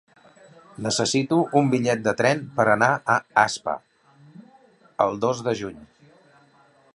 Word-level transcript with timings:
Necessito 0.85 1.37
un 1.61 1.67
bitllet 1.73 2.01
de 2.07 2.13
tren 2.21 2.41
per 2.55 2.65
anar 2.77 2.89
a 3.17 3.19
Aspa 3.43 3.77
el 5.07 5.21
dos 5.27 5.45
de 5.51 5.55
juny. 5.61 5.79